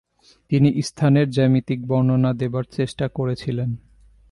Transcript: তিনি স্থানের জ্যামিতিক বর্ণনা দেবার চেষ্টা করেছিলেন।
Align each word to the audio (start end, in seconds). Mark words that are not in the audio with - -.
তিনি 0.51 0.69
স্থানের 0.81 1.27
জ্যামিতিক 1.29 1.79
বর্ণনা 1.87 2.31
দেবার 2.33 2.65
চেষ্টা 2.71 3.05
করেছিলেন। 3.07 3.69